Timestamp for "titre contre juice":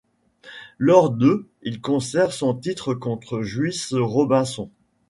2.55-3.93